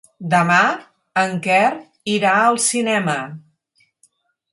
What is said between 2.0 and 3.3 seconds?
irà al cinema.